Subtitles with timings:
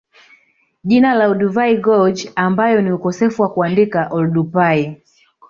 [0.83, 5.01] Jina la Olduvai Gorge ambayo ni ukosefu wa kuandika Oldupai